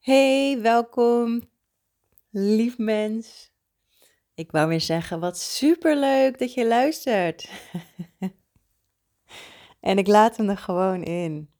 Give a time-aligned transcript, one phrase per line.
[0.00, 1.42] Hey, welkom,
[2.30, 3.52] lief mens.
[4.34, 7.50] Ik wou weer zeggen, wat superleuk dat je luistert.
[9.80, 11.50] en ik laat hem er gewoon in.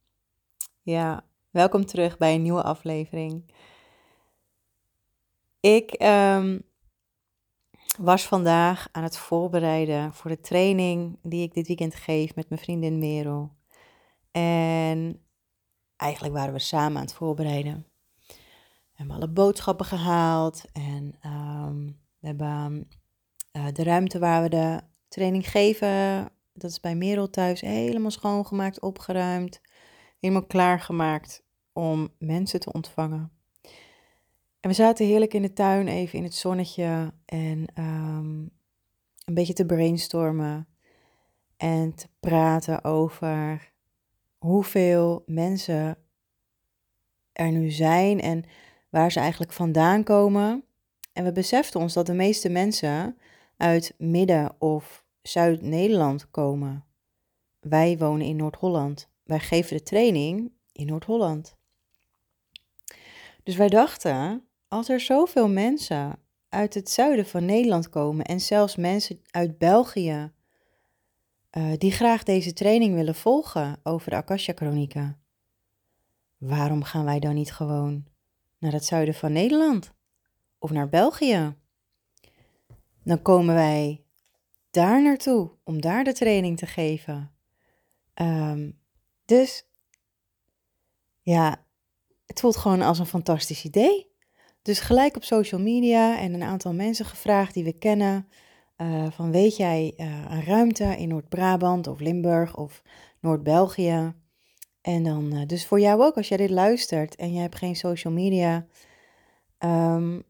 [0.82, 3.54] Ja, welkom terug bij een nieuwe aflevering.
[5.60, 6.58] Ik ehm,
[7.98, 12.60] was vandaag aan het voorbereiden voor de training die ik dit weekend geef met mijn
[12.60, 13.56] vriendin Merel.
[14.30, 15.24] En
[15.96, 17.89] eigenlijk waren we samen aan het voorbereiden
[19.00, 21.86] hebben alle boodschappen gehaald en ehm,
[22.18, 22.88] we hebben
[23.52, 28.80] uh, de ruimte waar we de training geven, dat is bij Merel thuis, helemaal schoongemaakt,
[28.80, 29.60] opgeruimd,
[30.18, 33.32] helemaal klaargemaakt om mensen te ontvangen.
[34.60, 38.50] En we zaten heerlijk in de tuin, even in het zonnetje en um,
[39.24, 40.68] een beetje te brainstormen
[41.56, 43.72] en te praten over
[44.38, 45.98] hoeveel mensen
[47.32, 48.44] er nu zijn en
[48.90, 50.64] waar ze eigenlijk vandaan komen.
[51.12, 53.18] En we beseften ons dat de meeste mensen
[53.56, 56.84] uit Midden- of Zuid-Nederland komen.
[57.60, 59.08] Wij wonen in Noord-Holland.
[59.24, 61.56] Wij geven de training in Noord-Holland.
[63.42, 66.18] Dus wij dachten, als er zoveel mensen
[66.48, 70.32] uit het zuiden van Nederland komen en zelfs mensen uit België
[71.56, 75.20] uh, die graag deze training willen volgen over de Akasha-chronieken,
[76.38, 78.04] waarom gaan wij dan niet gewoon
[78.60, 79.92] naar het zuiden van Nederland
[80.58, 81.54] of naar België.
[83.04, 84.04] Dan komen wij
[84.70, 87.32] daar naartoe om daar de training te geven.
[88.14, 88.78] Um,
[89.24, 89.68] dus
[91.22, 91.64] ja,
[92.26, 94.08] het voelt gewoon als een fantastisch idee.
[94.62, 98.28] Dus gelijk op social media en een aantal mensen gevraagd die we kennen.
[98.76, 102.82] Uh, van weet jij uh, een ruimte in Noord-Brabant of Limburg of
[103.20, 104.14] Noord-België?
[104.80, 107.76] En dan, uh, dus voor jou ook, als jij dit luistert en je hebt geen
[107.76, 108.66] social media,
[109.58, 110.22] um,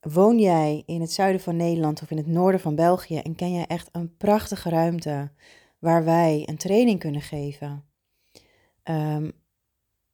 [0.00, 3.52] woon jij in het zuiden van Nederland of in het noorden van België en ken
[3.52, 5.30] jij echt een prachtige ruimte
[5.78, 7.84] waar wij een training kunnen geven?
[8.84, 9.32] Um,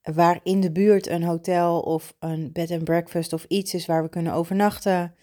[0.03, 4.03] waar in de buurt een hotel of een bed and breakfast of iets is waar
[4.03, 5.15] we kunnen overnachten.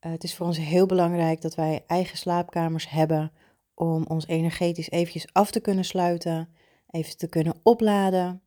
[0.00, 3.32] Uh, het is voor ons heel belangrijk dat wij eigen slaapkamers hebben
[3.74, 6.48] om ons energetisch eventjes af te kunnen sluiten
[6.94, 8.42] even te kunnen opladen.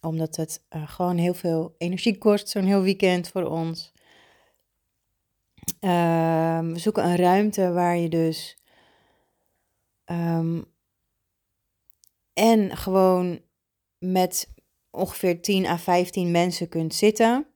[0.00, 3.92] Omdat het uh, gewoon heel veel energie kost, zo'n heel weekend voor ons.
[5.80, 8.58] Uh, we zoeken een ruimte waar je dus.
[10.06, 10.64] Um,
[12.32, 13.40] en gewoon
[13.98, 14.48] met
[14.90, 17.46] ongeveer 10 à 15 mensen kunt zitten.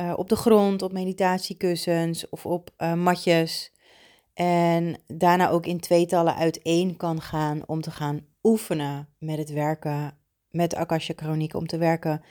[0.00, 3.72] Uh, op de grond, op meditatiekussens of op uh, matjes.
[4.34, 10.18] En daarna ook in tweetallen uiteen kan gaan om te gaan oefenen met het werken
[10.50, 12.22] met Akasha Chroniek, om te werken,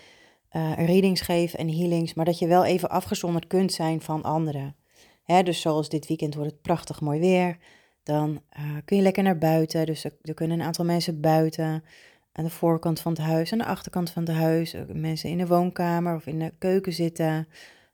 [0.52, 4.76] uh, readings geven en healings, maar dat je wel even afgezonderd kunt zijn van anderen.
[5.24, 7.58] Hè, dus zoals dit weekend wordt het prachtig mooi weer,
[8.04, 9.86] dan uh, kun je lekker naar buiten.
[9.86, 11.84] Dus er, kunnen een aantal mensen buiten,
[12.32, 15.48] aan de voorkant van het huis, aan de achterkant van het huis, mensen in de
[15.48, 17.48] woonkamer of in de keuken zitten.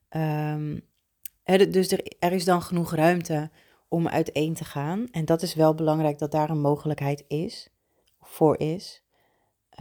[0.09, 0.81] Um,
[1.43, 3.49] dus er, er is dan genoeg ruimte
[3.87, 5.07] om uiteen te gaan.
[5.11, 7.69] En dat is wel belangrijk dat daar een mogelijkheid is
[8.21, 9.03] voor is.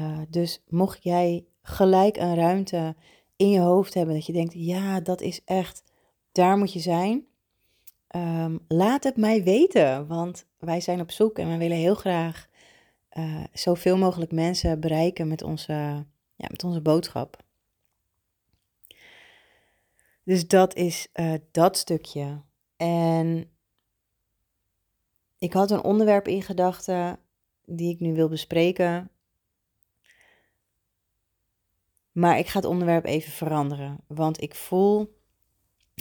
[0.00, 2.96] Uh, dus mocht jij gelijk een ruimte
[3.36, 5.82] in je hoofd hebben dat je denkt, ja, dat is echt,
[6.32, 7.26] daar moet je zijn.
[8.16, 12.48] Um, laat het mij weten, want wij zijn op zoek en we willen heel graag
[13.12, 15.72] uh, zoveel mogelijk mensen bereiken met onze,
[16.34, 17.42] ja, met onze boodschap.
[20.24, 22.42] Dus dat is uh, dat stukje.
[22.76, 23.50] En
[25.44, 27.18] ik had een onderwerp in gedachten
[27.64, 29.10] die ik nu wil bespreken.
[32.12, 35.18] Maar ik ga het onderwerp even veranderen, want ik voel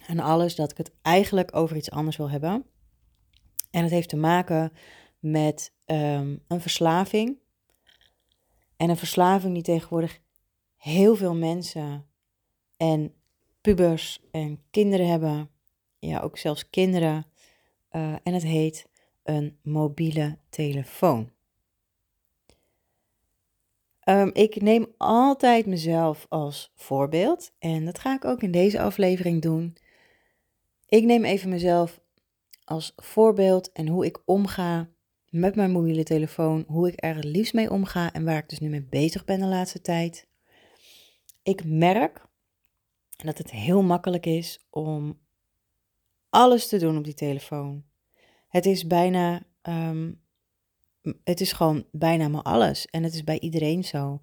[0.07, 2.65] aan alles dat ik het eigenlijk over iets anders wil hebben.
[3.71, 4.71] En het heeft te maken
[5.19, 7.37] met um, een verslaving.
[8.77, 10.19] En een verslaving die tegenwoordig
[10.75, 12.05] heel veel mensen
[12.77, 13.13] en
[13.61, 15.49] pubers en kinderen hebben.
[15.99, 17.25] Ja, ook zelfs kinderen.
[17.91, 18.91] Uh, en het heet
[19.23, 21.31] een mobiele telefoon.
[24.09, 29.41] Um, ik neem altijd mezelf als voorbeeld en dat ga ik ook in deze aflevering
[29.41, 29.77] doen.
[30.87, 32.01] Ik neem even mezelf
[32.63, 34.89] als voorbeeld en hoe ik omga
[35.29, 38.59] met mijn mobiele telefoon, hoe ik er het liefst mee omga en waar ik dus
[38.59, 40.27] nu mee bezig ben de laatste tijd.
[41.43, 42.25] Ik merk
[43.09, 45.19] dat het heel makkelijk is om
[46.29, 47.83] alles te doen op die telefoon.
[48.53, 50.21] Het is bijna um,
[51.23, 52.85] het is gewoon bijna maar alles.
[52.85, 54.21] En het is bij iedereen zo.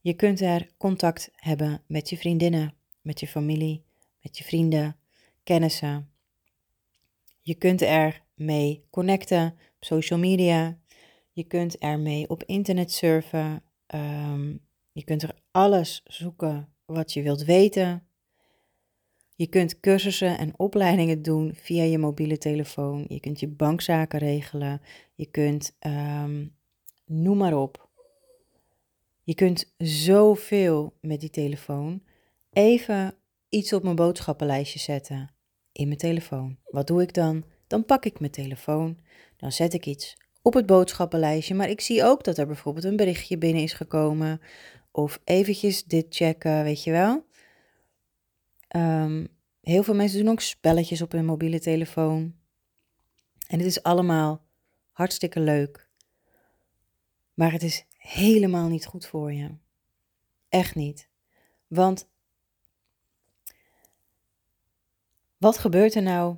[0.00, 3.84] Je kunt er contact hebben met je vriendinnen met je familie,
[4.20, 4.96] met je vrienden,
[5.42, 6.10] kennissen.
[7.42, 9.46] Je kunt er mee connecten
[9.76, 10.78] op social media.
[11.32, 13.62] Je kunt ermee op internet surfen.
[13.86, 14.56] Ehm,
[14.92, 18.06] je kunt er alles zoeken wat je wilt weten.
[19.34, 23.04] Je kunt cursussen en opleidingen doen via je mobiele telefoon.
[23.08, 24.80] Je kunt je bankzaken regelen.
[25.14, 26.46] Je kunt, ehm,
[27.06, 27.90] noem maar op.
[29.24, 32.02] Je kunt zoveel met die telefoon.
[32.52, 33.14] Even
[33.48, 35.30] iets op mijn boodschappenlijstje zetten
[35.72, 36.56] in mijn telefoon.
[36.64, 37.44] Wat doe ik dan?
[37.66, 38.98] Dan pak ik mijn telefoon,
[39.36, 42.96] dan zet ik iets op het boodschappenlijstje, maar ik zie ook dat er bijvoorbeeld een
[42.96, 44.40] berichtje binnen is gekomen
[44.90, 47.24] of eventjes dit checken, weet je wel.
[48.72, 49.26] Ehm,
[49.60, 52.34] heel veel mensen doen ook spelletjes op hun mobiele telefoon.
[53.46, 54.44] En het is allemaal
[54.92, 55.88] hartstikke leuk.
[57.34, 59.50] Maar het is helemaal niet goed voor je.
[60.48, 61.08] Echt niet.
[61.66, 62.08] Want
[65.38, 66.36] wat gebeurt er nou?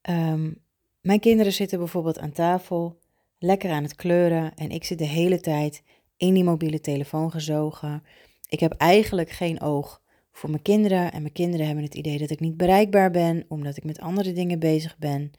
[0.00, 0.52] Ehm,
[1.00, 2.98] mijn kinderen zitten bijvoorbeeld aan tafel,
[3.38, 5.82] lekker aan het kleuren en ik zit de hele tijd
[6.16, 8.02] in die mobiele telefoon gezogen.
[8.48, 10.04] Ik heb eigenlijk geen oog
[10.36, 13.76] voor mijn kinderen en mijn kinderen hebben het idee dat ik niet bereikbaar ben omdat
[13.76, 15.32] ik met andere dingen bezig ben.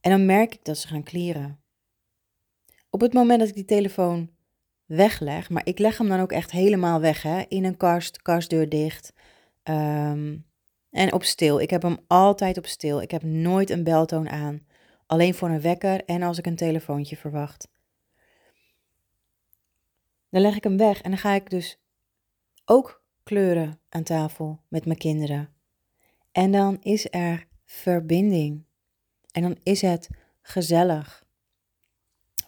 [0.00, 1.60] En dan merk ik dat ze gaan klieren.
[2.90, 4.30] Op het moment dat ik die telefoon
[4.84, 8.68] wegleg, maar ik leg hem dan ook echt helemaal weg, hè, in een kast, kastdeur
[8.68, 9.12] dicht.
[9.62, 10.36] Ehm,
[10.90, 11.60] en op stil.
[11.60, 13.00] Ik heb hem altijd op stil.
[13.00, 14.66] Ik heb nooit een beltoon aan.
[15.06, 17.68] Alleen voor een wekker en als ik een telefoontje verwacht.
[20.30, 21.80] Dan leg ik hem weg en dan ga ik dus
[22.64, 22.99] ook
[23.30, 25.48] kleuren aan tafel met mijn kinderen.
[26.32, 28.64] En dan is er verbinding.
[29.32, 30.08] En dan is het
[30.42, 31.24] gezellig.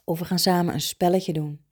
[0.05, 1.65] Of we gaan samen een spelletje doen.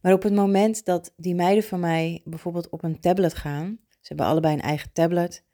[0.00, 4.08] Maar op het moment dat die meiden van mij bijvoorbeeld op een tablet gaan, ze
[4.08, 5.44] hebben allebei een eigen tablet,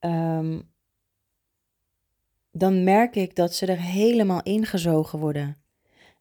[0.00, 0.72] um,
[2.50, 5.62] dan merk ik dat ze er helemaal ingezogen worden.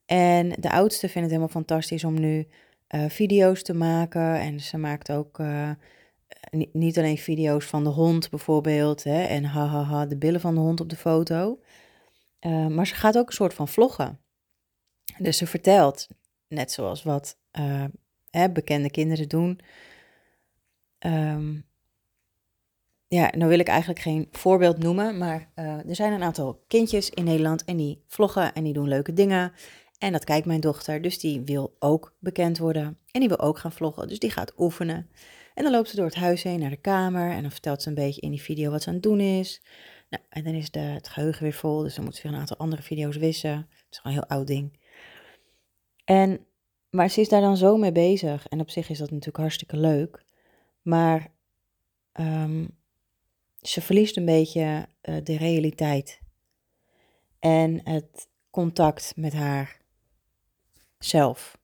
[0.06, 2.48] En de oudste vindt het helemaal fantastisch om nu
[2.96, 4.40] uh, video's te maken.
[4.40, 5.72] En ze maakt ook uh,
[6.72, 9.04] niet alleen video's van de hond bijvoorbeeld.
[9.04, 11.60] Hè, en hahaha, de billen van de hond op de foto.
[12.42, 14.20] Uh, maar ze gaat ook een soort van vloggen.
[15.18, 16.08] Dus ze vertelt,
[16.48, 17.38] net zoals wat
[18.30, 19.60] hè, bekende kinderen doen.
[21.00, 21.68] Um,
[23.08, 27.24] ja, nou wil ik eigenlijk geen voorbeeld noemen, maar er zijn een aantal kindjes in
[27.24, 29.54] Nederland en die vloggen en die doen leuke dingen.
[30.00, 33.58] En dat kijkt mijn dochter, dus die wil ook bekend worden en die wil ook
[33.58, 35.10] gaan vloggen, dus die gaat oefenen.
[35.54, 37.90] En dan loopt ze door het huis heen naar de kamer en dan vertelt ze
[37.90, 39.62] een beetje in die video wat ze aan het doen is.
[40.10, 42.40] Nou, en dan is de, het geheugen weer vol, dus dan moet ze weer een
[42.40, 43.52] aantal andere video's wissen.
[43.52, 44.80] Het is gewoon een heel oud ding.
[46.06, 46.46] En,
[46.90, 49.78] maar ze is daar dan zo mee bezig en op zich is dat natuurlijk hartstikke
[49.78, 50.24] leuk.
[50.82, 51.32] Maar
[52.14, 52.78] um,
[53.62, 56.20] ze verliest een beetje uh, de realiteit
[57.40, 59.80] en het contact met haar
[61.00, 61.58] zelf.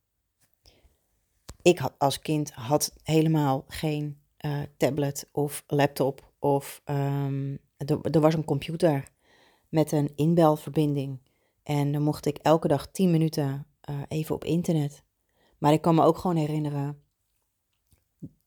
[1.61, 8.33] Ik had als kind had helemaal geen uh, tablet of laptop of um, er, was
[8.33, 9.07] een computer
[9.69, 11.19] met een inbelverbinding.
[11.63, 15.03] En dan mocht ik elke dag 10 minuten uh, even op internet.
[15.57, 17.01] Maar ik kan me ook gewoon herinneren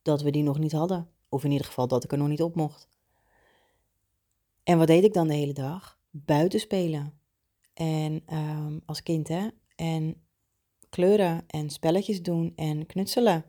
[0.03, 1.11] dat we die nog niet hadden.
[1.29, 2.89] Of in ieder geval dat ik er nog niet op mocht.
[4.63, 5.99] En wat deed ik dan de hele dag?
[6.11, 7.21] Buiten spelen.
[7.75, 9.49] En um, als kind, hè?
[9.77, 10.28] En
[10.89, 13.45] kleuren en spelletjes doen en knutselen.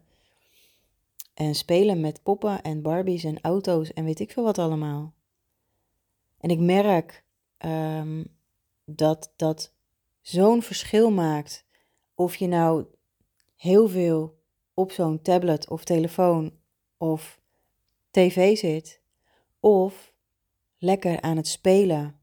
[1.33, 5.13] En spelen met poppen en Barbies en auto's en weet ik veel wat allemaal.
[6.39, 7.23] En ik merk
[7.65, 8.37] um,
[8.85, 9.73] dat dat
[10.21, 11.65] zo'n verschil maakt.
[12.15, 12.85] Of je nou
[13.55, 14.39] heel veel
[14.73, 16.53] op zo'n tablet of telefoon
[16.97, 17.39] of
[18.11, 19.01] tv zit.
[19.59, 20.13] Of
[20.77, 22.18] lekker aan het spelen.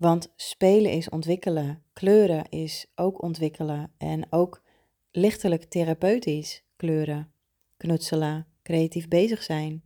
[0.00, 4.62] Want spelen is ontwikkelen, kleuren is ook ontwikkelen en ook
[5.10, 7.32] lichtelijk therapeutisch kleuren,
[7.76, 9.82] knutselen, creatief bezig zijn.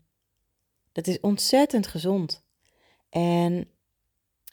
[0.92, 2.44] Dat is ontzettend gezond.
[3.09, 3.68] En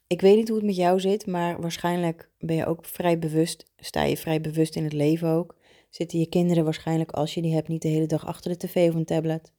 [0.07, 3.71] ik weet niet hoe het met jou zit, maar waarschijnlijk ben je ook vrij bewust,
[3.77, 5.57] sta je vrij bewust in het leven ook.
[5.89, 8.89] Zitten je kinderen waarschijnlijk, als je die hebt, niet de hele dag achter de tv
[8.89, 9.51] of een tablet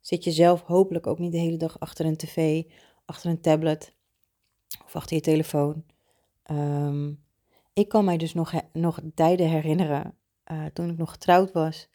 [0.00, 2.62] zit je zelf hopelijk ook niet de hele dag achter een tv,
[3.04, 3.94] achter een tablet
[4.84, 5.84] of achter je telefoon.
[6.42, 7.12] Ehm,
[7.72, 10.14] ik kan mij dus nog, nog tijden herinneren
[10.52, 11.88] uh, toen ik nog getrouwd was.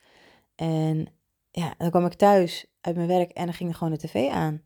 [0.55, 1.07] En
[1.51, 4.29] ja, dan kwam ik thuis uit mijn werk en dan ging er gewoon de tv
[4.29, 4.61] aan.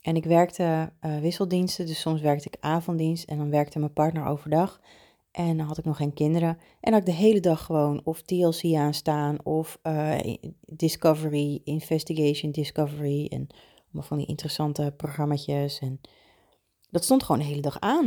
[0.00, 4.26] En ik werkte uh, wisseldiensten, dus soms werkte ik avonddienst en dan werkte mijn partner
[4.26, 4.80] overdag.
[5.30, 6.58] En dan had ik nog geen kinderen.
[6.80, 10.18] En had ik de hele dag gewoon of TLC aanstaan of uh,
[10.60, 13.26] Discovery, Investigation Discovery.
[13.26, 13.46] En
[13.84, 15.78] allemaal van die interessante programma's.
[15.78, 16.00] En
[16.90, 18.04] dat stond gewoon de hele dag aan.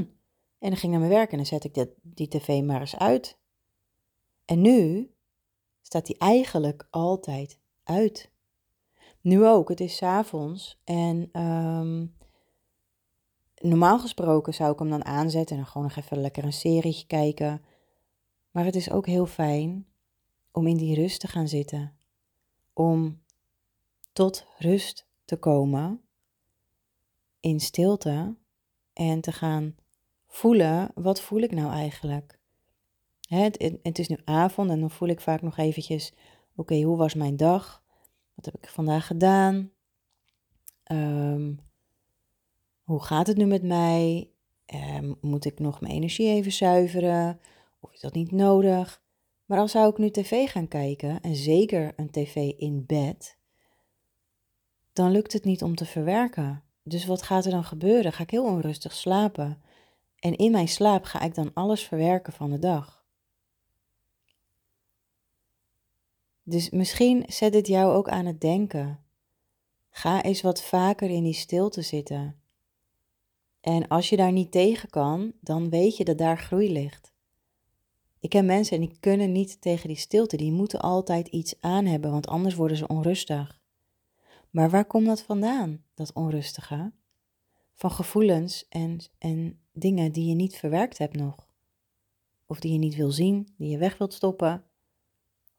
[0.59, 2.95] En dan ging ik naar mijn werk en dan zet ik die tv maar eens
[2.95, 3.38] uit.
[4.45, 5.11] En nu
[5.81, 8.31] staat die eigenlijk altijd uit.
[9.21, 12.15] Nu ook, het is s avonds en um,
[13.55, 17.07] normaal gesproken zou ik hem dan aanzetten en dan gewoon nog even lekker een serietje
[17.07, 17.61] kijken.
[18.51, 19.88] Maar het is ook heel fijn
[20.51, 21.97] om in die rust te gaan zitten.
[22.73, 23.21] Om
[24.13, 26.01] tot rust te komen
[27.39, 28.35] in stilte
[29.10, 29.75] en te gaan
[30.27, 32.39] voelen, wat voel ik nou eigenlijk?
[33.22, 36.13] Het, het, is nu avond en dan voel ik vaak nog eventjes,
[36.55, 37.84] oké, hoe was mijn dag?
[38.36, 39.72] Wat heb ik vandaag gedaan?
[40.91, 41.60] Um,
[42.84, 44.29] hoe gaat het nu met mij?
[44.65, 47.39] Um, moet ik nog mijn energie even zuiveren?
[47.79, 49.01] Of is dat niet nodig?
[49.46, 53.38] Maar als zou ik nu tv gaan kijken, en zeker een tv in bed,
[54.93, 56.63] dan lukt het niet om te verwerken.
[56.83, 58.13] Dus wat gaat er dan gebeuren?
[58.13, 59.61] Ga ik heel onrustig slapen.
[60.19, 63.05] En in mijn slaap ga ik dan alles verwerken van de dag.
[66.43, 69.00] Dus misschien zet het jou ook aan het denken.
[69.89, 72.41] Ga eens wat vaker in die stilte zitten.
[73.61, 77.13] En als je daar niet tegen kan, dan weet je dat daar groei ligt.
[78.19, 80.38] Ik ken mensen en die kunnen niet tegen die stilte.
[80.38, 83.61] Die moeten altijd iets aan hebben, want anders worden ze onrustig.
[84.51, 86.91] Maar waar komt dat vandaan, dat onrustige?
[87.74, 91.50] Van gevoelens en, en dingen die je niet verwerkt hebt nog.
[92.46, 94.65] Of die je niet wil zien, die je weg wilt stoppen,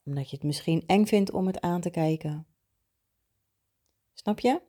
[0.04, 2.46] omdat je het misschien eng vindt om het aan te kijken.
[4.12, 4.60] Snap je?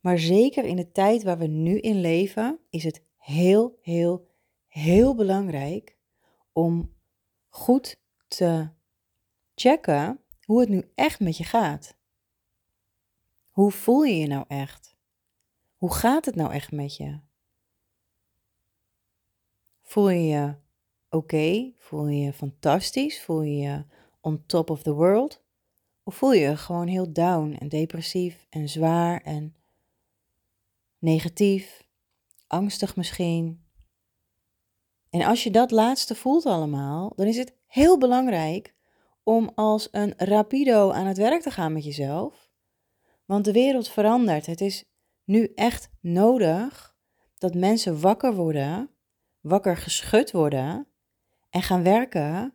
[0.00, 4.28] Maar zeker in de tijd waar we nu in leven, is het heel, heel,
[4.66, 5.96] heel belangrijk
[6.52, 6.94] om
[7.48, 8.68] goed te
[9.54, 11.96] checken hoe het nu echt met je gaat.
[13.56, 14.96] Hoe voel je je nou echt?
[15.76, 17.20] Hoe gaat het nou echt met je?
[19.82, 20.54] Voel je je
[21.10, 21.72] oké?
[21.76, 23.22] Voel je je fantastisch?
[23.22, 23.84] Voel je je
[24.20, 25.42] on top of the world?
[26.04, 29.56] Of voel je je gewoon heel down en depressief en zwaar en
[30.98, 31.88] negatief,
[32.46, 33.64] angstig misschien.
[35.10, 38.74] En als je dat laatste voelt allemaal, dan is het heel belangrijk
[39.22, 42.45] om als een rapido aan het werk te gaan met jezelf.
[43.26, 44.46] Want de wereld verandert.
[44.46, 44.84] Het is
[45.24, 46.96] nu echt nodig
[47.38, 48.90] dat mensen wakker worden,
[49.40, 50.86] wakker geschud worden
[51.50, 52.54] en gaan werken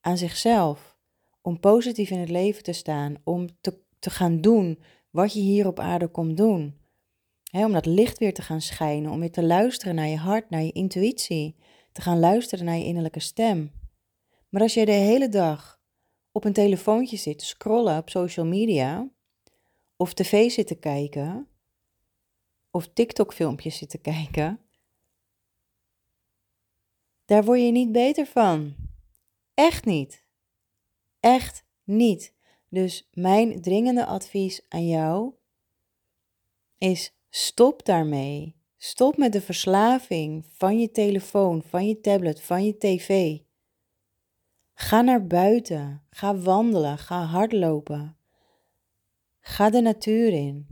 [0.00, 0.98] aan zichzelf.
[1.42, 5.66] Om positief in het leven te staan, om te, te gaan doen wat je hier
[5.66, 6.80] op aarde komt doen
[7.52, 10.62] om dat licht weer te gaan schijnen, om weer te luisteren naar je hart, naar
[10.62, 11.56] je intuïtie,
[11.92, 13.72] te gaan luisteren naar je innerlijke stem.
[14.48, 15.80] Maar als jij de hele dag
[16.32, 19.08] op een telefoontje zit scrollen op social media,
[20.00, 21.48] of tv zit te kijken,
[22.70, 24.60] of TikTok-filmpjes zit te kijken,
[27.24, 28.74] daar word je niet beter van.
[29.54, 30.24] Echt niet.
[31.20, 32.34] Echt niet.
[32.68, 35.34] Dus mijn dringende advies aan jou
[36.78, 38.56] is Stop daarmee.
[38.76, 43.38] Stop met de verslaving van je telefoon, van je tablet, van je tv.
[44.74, 46.02] Ga naar buiten.
[46.10, 46.98] Ga wandelen.
[46.98, 48.19] Ga hardlopen.
[49.40, 50.66] Ga de natuur in.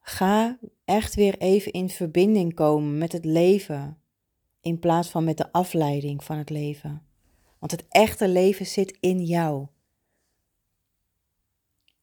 [0.00, 4.02] Ga echt weer even in verbinding komen met het leven
[4.60, 7.06] in plaats van met de afleiding van het leven.
[7.58, 9.66] Want het echte leven zit in jou.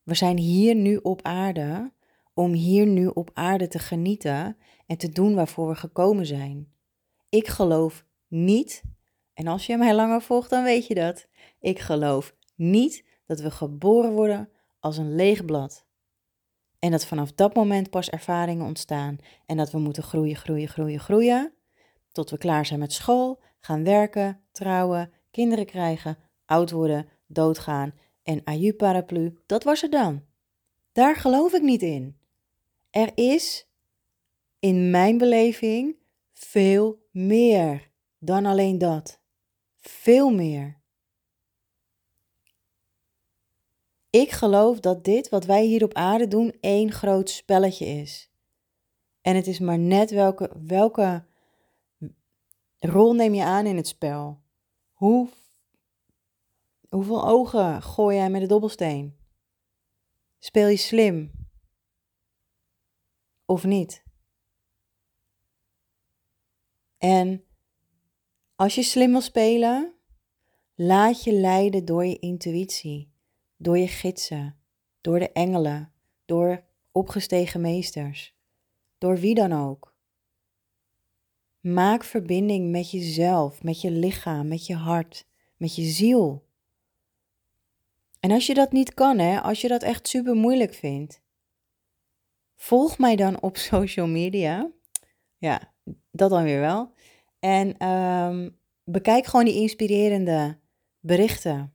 [0.03, 1.93] We zijn hier nu op aarde
[2.33, 6.71] om hier nu op aarde te genieten en te doen waarvoor we gekomen zijn.
[7.29, 8.83] Ik geloof niet,
[9.33, 11.27] en als je mij langer volgt, dan weet je dat.
[11.59, 15.85] Ik geloof niet dat we geboren worden als een leeg blad.
[16.79, 20.99] En dat vanaf dat moment pas ervaringen ontstaan en dat we moeten groeien, groeien, groeien,
[20.99, 21.53] groeien.
[22.11, 28.41] Tot we klaar zijn met school, gaan werken, trouwen, kinderen krijgen, oud worden, doodgaan en
[28.43, 30.23] aju paraplu, dat was er dan.
[30.91, 32.17] Daar geloof ik niet in.
[32.89, 33.69] Er is,
[34.59, 35.95] in mijn beleving,
[36.33, 37.89] veel meer
[38.19, 39.19] dan alleen dat.
[39.75, 40.79] Veel meer.
[44.15, 48.29] Ik geloof dat dit wat wij hier op aarde doen één groot spelletje is.
[49.21, 51.25] En het is maar net welke, welke
[52.79, 54.41] rol neem je aan in het spel.
[54.93, 55.29] Hoe
[56.89, 59.17] Hoeveel ogen gooi jij met de dobbelsteen?
[60.39, 61.31] Speel je slim?
[63.45, 64.03] Of niet?
[66.97, 67.43] En
[68.55, 69.93] als je slim wil spelen,
[70.75, 73.14] laat je leiden door je intuïtie,
[73.57, 74.55] door je gidsen,
[75.01, 75.91] door de engelen,
[76.25, 78.35] door opgestegen meesters,
[78.97, 79.93] door wie dan ook.
[81.59, 86.45] Maak verbinding met jezelf, met je lichaam, met je hart, met je ziel.
[88.19, 91.21] En als je dat niet kan, hè, als je dat echt super moeilijk vindt,
[92.55, 94.71] volg mij dan op social media.
[95.37, 95.73] Ja,
[96.11, 96.93] dat dan weer wel.
[97.39, 98.49] En ehm,
[98.83, 100.59] bekijk gewoon die inspirerende
[100.99, 101.74] berichten.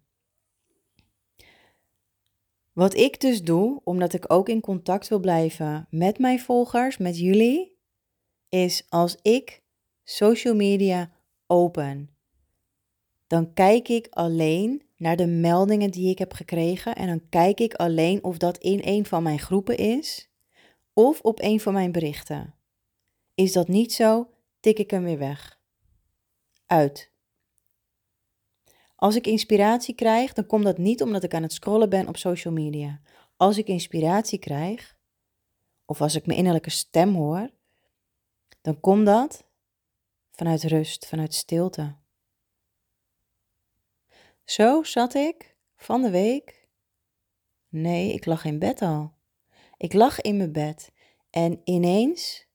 [2.81, 7.19] Wat ik dus doe, omdat ik ook in contact wil blijven met mijn volgers, met
[7.19, 7.77] jullie,
[8.49, 9.63] is als ik
[10.05, 11.13] social media
[11.47, 12.11] open,
[13.27, 17.75] dan kijk ik alleen naar de meldingen die ik heb gekregen en dan kijk ik
[17.75, 20.31] alleen of dat in een van mijn groepen is
[20.93, 22.55] of op een van mijn berichten.
[23.35, 24.29] Is dat niet zo,
[24.61, 25.61] tik ik hem weer weg.
[26.67, 27.10] Uit.
[29.01, 32.17] Als ik inspiratie krijg, dan komt dat niet omdat ik aan het scrollen ben op
[32.17, 33.01] social media.
[33.37, 34.97] Als ik inspiratie krijg,
[35.85, 37.51] of als ik mijn innerlijke stem hoor,
[38.61, 39.45] dan komt dat
[40.31, 41.97] vanuit rust, vanuit stilte.
[44.45, 46.69] Zo zat ik van de week.
[47.69, 49.15] Nee, ik lag in bed al.
[49.77, 50.93] Ik lag in mijn bed
[51.31, 52.47] en ineens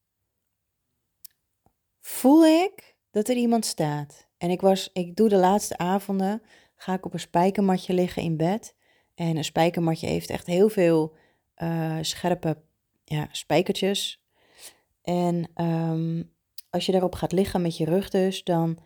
[1.99, 4.25] voel ik dat er iemand staat.
[4.37, 6.41] En ik was, ik doe de laatste avonden,
[6.75, 8.75] ga ik op een spijkermatje liggen in bed.
[9.15, 11.15] En een spijkermatje heeft echt heel veel
[11.57, 12.57] uh, scherpe
[13.03, 14.23] ja, spijkertjes.
[15.01, 16.23] En ehm,
[16.69, 18.77] als je daarop gaat liggen met je rug dus, dan,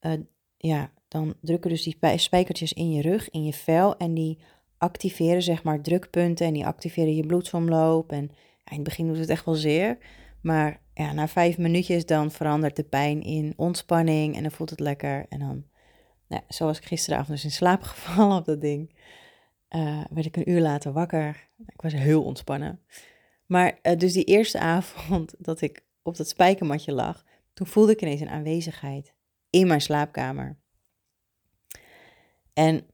[0.00, 0.12] uh,
[0.56, 3.96] ja, dan drukken dus die spijkertjes in je rug, in je vel.
[3.96, 4.38] En die
[4.78, 8.12] activeren zeg maar drukpunten en die activeren je bloedsomloop.
[8.12, 8.30] En
[8.64, 9.98] ja, in het begin doet het echt wel zeer.
[10.40, 10.80] Maar
[11.10, 15.26] na vijf minuutjes dan verandert de pijn in ontspanning en dan voelt het lekker.
[15.28, 15.64] En dan,
[16.28, 18.94] nou, zoals ik gisteravond dus in slaap gevallen op dat ding,
[19.70, 21.48] uh, werd ik een uur later wakker.
[21.66, 22.80] Ik was heel ontspannen.
[23.46, 28.02] Maar uh, dus die eerste avond dat ik op dat spijkermatje lag, toen voelde ik
[28.02, 29.14] ineens een aanwezigheid
[29.50, 30.56] in mijn slaapkamer.
[32.52, 32.86] En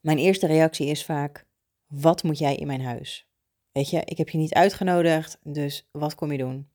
[0.00, 1.46] mijn eerste reactie is vaak:
[1.86, 3.28] wat moet jij in mijn huis?
[3.72, 6.68] Weet je, ik heb je niet uitgenodigd, dus wat kom je doen?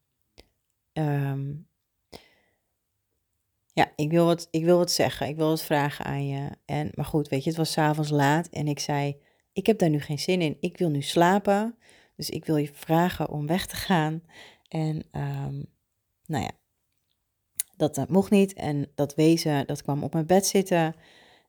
[0.93, 1.53] Ehm,
[3.73, 6.49] ja, ik wil, wat, ik wil wat zeggen, ik wil wat vragen aan je.
[6.65, 9.21] En, maar goed, weet je, het was s'avonds laat en ik zei,
[9.53, 11.77] ik heb daar nu geen zin in, ik wil nu slapen.
[12.19, 14.23] Dus ik wil je vragen om weg te gaan.
[14.67, 15.65] En um,
[16.25, 16.51] nou ja,
[17.75, 18.53] dat, dat, mocht niet.
[18.53, 20.95] En dat wezen, dat kwam op mijn bed zitten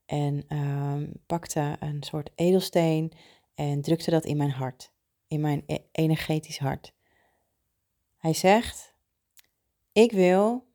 [0.07, 3.13] en um, pakte een soort edelsteen
[3.55, 4.93] en drukte dat in mijn hart,
[5.29, 6.95] in mijn e-, energetisch hart.
[8.17, 8.90] Hij zegt,
[9.93, 10.69] ik wil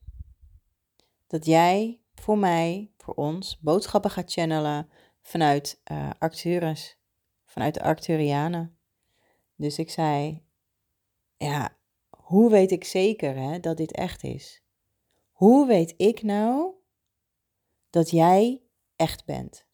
[1.27, 4.89] dat jij voor mij, voor ons, boodschappen gaat channelen
[5.21, 6.99] vanuit uh, Arcturus,
[7.45, 8.77] vanuit de Arcturianen.
[9.55, 10.45] Dus ik zei,
[11.37, 11.77] ja,
[12.09, 14.63] hoe weet ik zeker hè, dat dit echt is?
[15.31, 16.73] Hoe weet ik nou
[17.89, 18.63] dat jij
[18.95, 19.67] echt bent?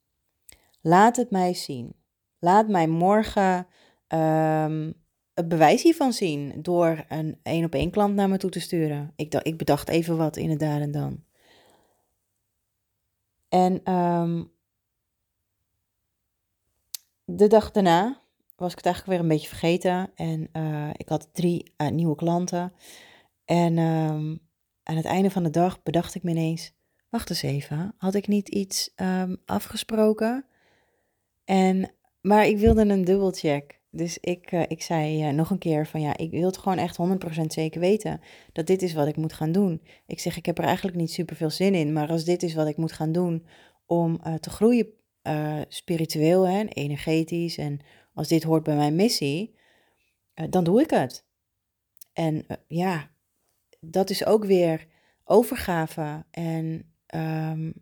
[0.82, 1.95] Laat het mij zien.
[2.39, 3.67] Laat mij morgen
[4.08, 5.01] um,
[5.47, 9.13] bewijs hiervan zien door een één op één klant naar me toe te sturen.
[9.15, 11.23] Ik, ik bedacht even wat in het daar en dan.
[13.49, 14.51] En um,
[17.25, 18.21] de dag daarna
[18.56, 20.12] was ik het eigenlijk weer een beetje vergeten.
[20.15, 22.73] En uh, ik had drie uh, nieuwe klanten.
[23.45, 24.39] En um,
[24.84, 26.73] aan het einde van de dag bedacht ik me ineens:
[27.10, 30.45] wacht eens even, had ik niet iets um, afgesproken?
[31.43, 33.81] En, maar ik wilde een dubbelcheck.
[33.93, 36.77] Dus ik, uh, ik zei uh, nog een keer van ja, ik wil het gewoon
[36.77, 36.97] echt
[37.41, 39.82] 100% zeker weten dat dit is wat ik moet gaan doen.
[40.08, 42.54] Ik zeg, ik heb er eigenlijk niet super veel zin in, maar als dit is
[42.54, 43.45] wat ik moet gaan doen
[43.86, 44.88] om uh, te groeien
[45.67, 47.80] spiritueel en energetisch en
[48.13, 49.56] als dit hoort bij mijn missie,
[50.49, 51.25] dan doe ik het.
[52.13, 53.12] En ja,
[53.80, 54.88] dat is ook weer
[55.23, 57.73] overgave en um,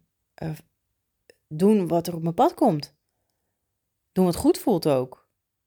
[1.47, 2.95] doen wat er op mijn pad komt.
[4.11, 5.18] Doen wat goed voelt ook.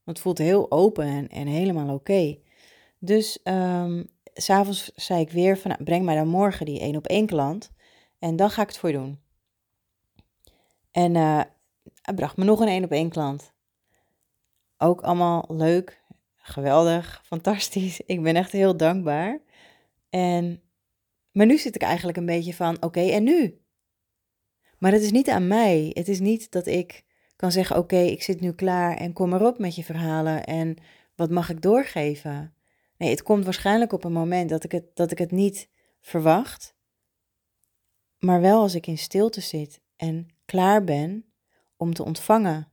[0.05, 2.39] Het voelt heel open en, en helemaal oké.
[2.99, 7.07] Dus um, s'avonds zei ik weer van, nou, breng mij dan morgen die één op
[7.07, 7.71] één klant.
[8.19, 9.21] En dan ga ik het voor je doen.
[10.91, 11.41] En uh,
[12.03, 13.53] hij bracht me nog een één op één klant.
[14.79, 16.03] Ook allemaal leuk,
[16.37, 18.01] geweldig, fantastisch.
[18.01, 19.41] Ik ben echt heel dankbaar.
[20.11, 20.63] En,
[21.33, 23.61] maar nu zit ik eigenlijk een beetje van, oké, en nu?
[24.79, 25.91] Maar het is niet aan mij.
[25.95, 27.05] Het is niet dat ik
[27.43, 30.77] kan zeggen: Oké, ik zit nu klaar en kom erop met je verhalen en
[31.15, 32.55] wat mag ik doorgeven?
[32.97, 35.69] Nee, het komt waarschijnlijk op een moment dat ik het, dat ik het niet
[36.01, 36.75] verwacht.
[38.19, 41.33] maar wel als ik in stilte zit en klaar ben
[41.77, 42.73] om te ontvangen.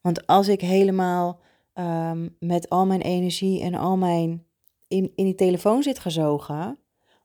[0.00, 1.40] Want als ik helemaal
[1.72, 4.46] ehm, met al mijn energie en al mijn
[4.88, 6.78] in, in die telefoon zit gezogen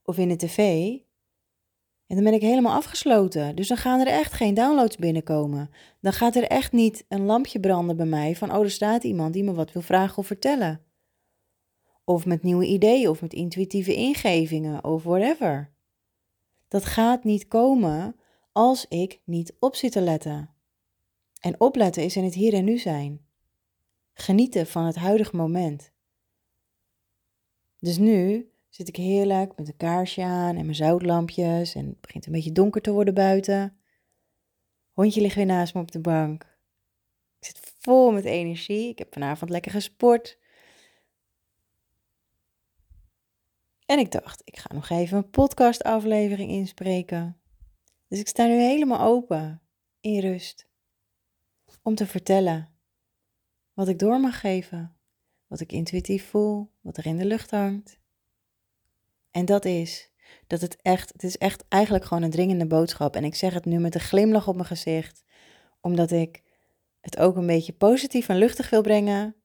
[0.04, 0.90] of in de tv,
[2.12, 3.56] en dan ben ik helemaal afgesloten.
[3.56, 5.70] Dus dan gaan er echt geen downloads binnenkomen.
[6.00, 9.34] Dan gaat er echt niet een lampje branden bij mij van, oh, er staat iemand
[9.34, 10.82] die me wat wil vragen of vertellen.
[12.04, 15.74] Of met nieuwe ideeën of met intuïtieve ingevingen of whatever.
[16.68, 18.16] Dat gaat niet komen
[18.52, 20.50] als ik niet op zit te letten.
[21.40, 23.26] En opletten is in het hier en nu zijn.
[24.14, 25.92] Genieten van het huidige moment.
[27.80, 32.26] Dus nu zit ik heerlijk met een kaarsje aan en mijn zoutlampjes en het begint
[32.26, 33.78] een beetje donker te worden buiten.
[34.92, 36.44] Hondje ligt weer naast me op de bank.
[37.40, 38.90] Ik zit vol met energie.
[38.90, 40.40] Ik heb vanavond lekker gesport.
[43.86, 47.42] En ik dacht, ik ga nog even een podcastaflevering inspreken.
[48.08, 49.62] Dus ik sta nu helemaal open,
[50.00, 50.68] in rust,
[51.82, 52.70] om te vertellen
[53.74, 54.98] wat ik door mag geven,
[55.48, 58.01] wat ik intuïtief voel, wat er in de lucht hangt.
[59.32, 60.12] En dat is
[60.48, 63.16] dat het echt, het is echt eigenlijk gewoon een dringende boodschap.
[63.16, 65.24] En ik zeg het nu met een glimlach op mijn gezicht,
[65.82, 66.44] omdat ik
[67.00, 69.36] het ook een beetje positief en luchtig wil brengen.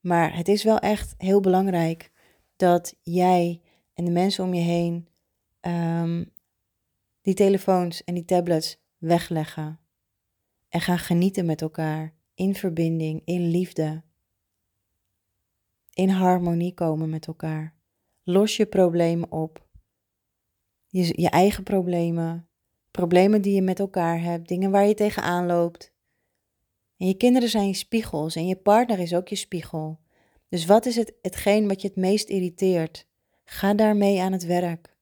[0.00, 2.10] Maar het is wel echt heel belangrijk
[2.56, 3.60] dat jij
[3.94, 5.08] en de mensen om je heen
[5.60, 6.32] um,
[7.20, 9.80] die telefoons en die tablets wegleggen.
[10.68, 14.02] En gaan genieten met elkaar in verbinding, in liefde.
[15.92, 17.73] In harmonie komen met elkaar.
[18.24, 19.66] Los je problemen op.
[20.86, 22.48] Je, je eigen problemen.
[22.90, 24.48] Problemen die je met elkaar hebt.
[24.48, 25.92] Dingen waar je tegenaan loopt.
[26.96, 29.98] En je kinderen zijn je spiegels en je partner is ook je spiegel.
[30.48, 33.06] Dus wat is het, hetgeen wat je het meest irriteert?
[33.44, 34.96] Ga daarmee aan het werk.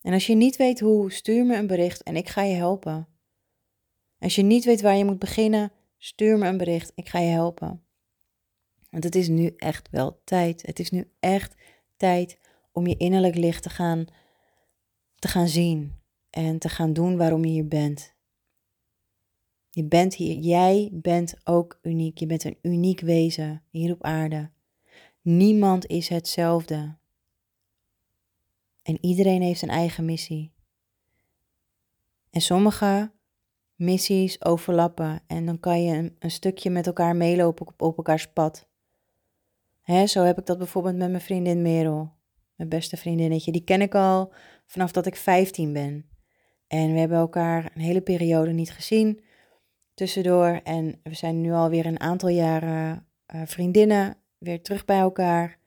[0.00, 3.08] En als je niet weet hoe, stuur me een bericht en ik ga je helpen.
[4.18, 6.92] Als je niet weet waar je moet beginnen, stuur me een bericht.
[6.94, 7.84] Ik ga je helpen.
[8.90, 10.62] Want het is nu echt wel tijd.
[10.66, 11.54] Het is nu echt
[11.96, 12.38] tijd
[12.72, 14.04] om je innerlijk licht te gaan,
[15.14, 15.92] te gaan zien
[16.30, 18.14] en te gaan doen waarom je hier bent.
[19.70, 22.18] Je bent hier, jij bent ook uniek.
[22.18, 24.50] Je bent een uniek wezen hier op aarde.
[25.22, 26.96] Niemand is hetzelfde.
[28.82, 30.52] En iedereen heeft een eigen missie.
[32.30, 33.12] En sommige
[33.74, 38.68] missies overlappen en dan kan je een, stukje met elkaar meelopen op, op elkaars pad.
[39.84, 42.12] Hè, zo heb ik dat bijvoorbeeld met mijn vriendin Merel,
[42.54, 43.52] mijn beste vriendinnetje.
[43.52, 44.32] Die ken ik al
[44.66, 46.08] vanaf dat ik 15 ben.
[46.66, 49.20] En we hebben elkaar een hele periode niet gezien
[49.94, 50.60] tussendoor.
[50.64, 55.58] En we zijn nu alweer een aantal jaren uh, vriendinnen, weer terug bij elkaar.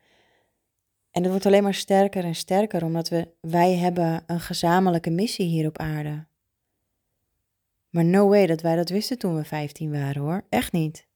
[1.12, 5.46] En het wordt alleen maar sterker en sterker, omdat we, wij hebben een gezamenlijke missie
[5.46, 6.28] hier op aarde.
[7.90, 11.07] Maar no way dat wij dat wisten toen we 15 waren hoor, echt niet.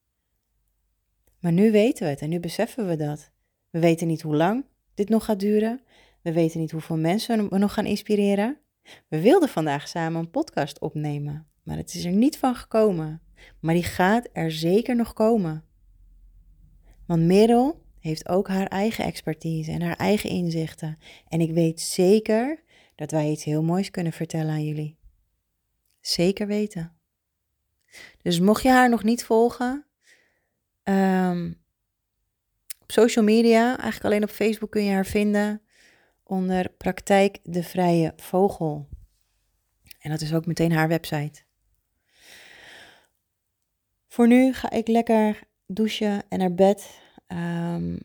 [1.42, 3.30] Maar nu weten we het en nu beseffen we dat.
[3.70, 5.80] We weten niet hoe lang dit nog gaat duren.
[6.22, 8.58] We weten niet hoeveel mensen we nog gaan inspireren.
[9.08, 13.22] We wilden vandaag samen een podcast opnemen, maar het is er niet van gekomen.
[13.60, 15.64] Maar die gaat er zeker nog komen.
[17.06, 20.98] Want Merel heeft ook haar eigen expertise en haar eigen inzichten.
[21.28, 22.62] En ik weet zeker
[22.94, 24.98] dat wij iets heel moois kunnen vertellen aan jullie.
[26.00, 26.92] Zeker weten.
[28.22, 29.86] Dus mocht je haar nog niet volgen,
[30.84, 31.60] um,
[32.78, 35.62] op social media, eigenlijk alleen op Facebook kun je haar vinden
[36.22, 38.88] onder Praktijk de Vrije Vogel.
[39.98, 41.42] En dat is ook meteen haar website.
[44.08, 47.00] Voor nu ga ik lekker douchen en naar bed.
[47.26, 47.98] Um,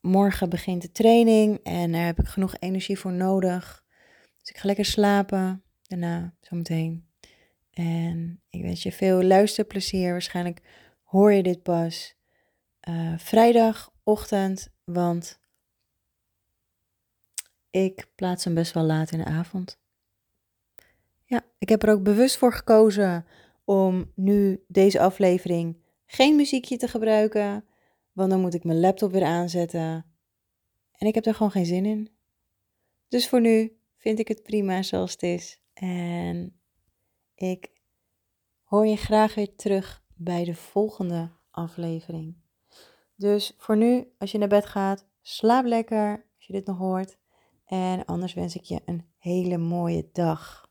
[0.00, 3.84] morgen begint de training en daar heb ik genoeg energie voor nodig.
[4.40, 7.13] Dus ik ga lekker slapen daarna, zometeen.
[7.74, 10.10] En ik wens je veel luisterplezier.
[10.10, 10.60] Waarschijnlijk
[11.02, 12.14] hoor je dit pas
[12.88, 15.40] uh, vrijdagochtend, want
[17.70, 19.78] ik plaats hem best wel laat in de avond.
[21.24, 23.26] Ja, ik heb er ook bewust voor gekozen
[23.64, 27.64] om nu deze aflevering geen muziekje te gebruiken,
[28.12, 30.06] want dan moet ik mijn laptop weer aanzetten.
[30.92, 32.08] En ik heb er gewoon geen zin in.
[33.08, 35.60] Dus voor nu vind ik het prima zoals het is.
[35.72, 36.60] En
[37.34, 37.70] ik
[38.62, 42.36] hoor je graag weer terug bij de volgende aflevering.
[43.16, 47.18] Dus voor nu, als je naar bed gaat, slaap lekker als je dit nog hoort.
[47.64, 50.63] En anders wens ik je een hele mooie dag.